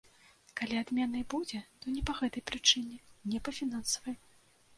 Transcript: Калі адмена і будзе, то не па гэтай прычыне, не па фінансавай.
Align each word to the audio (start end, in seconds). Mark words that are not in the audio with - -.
Калі 0.61 0.77
адмена 0.83 1.19
і 1.19 1.21
будзе, 1.33 1.59
то 1.83 1.93
не 1.99 2.01
па 2.07 2.15
гэтай 2.21 2.43
прычыне, 2.49 2.97
не 3.35 3.45
па 3.45 3.55
фінансавай. 3.61 4.19